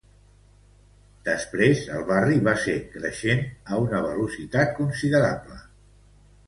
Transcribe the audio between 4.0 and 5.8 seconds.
velocitat considerable.